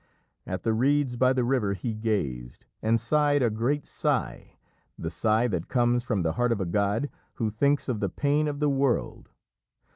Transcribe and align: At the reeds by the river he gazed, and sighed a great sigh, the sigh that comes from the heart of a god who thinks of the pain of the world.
At 0.47 0.63
the 0.63 0.73
reeds 0.73 1.15
by 1.15 1.31
the 1.31 1.43
river 1.43 1.73
he 1.75 1.93
gazed, 1.93 2.65
and 2.81 2.99
sighed 2.99 3.43
a 3.43 3.51
great 3.51 3.85
sigh, 3.85 4.57
the 4.97 5.11
sigh 5.11 5.45
that 5.49 5.67
comes 5.67 6.03
from 6.03 6.23
the 6.23 6.33
heart 6.33 6.51
of 6.51 6.59
a 6.59 6.65
god 6.65 7.07
who 7.35 7.51
thinks 7.51 7.87
of 7.87 7.99
the 7.99 8.09
pain 8.09 8.47
of 8.47 8.59
the 8.59 8.67
world. 8.71 9.29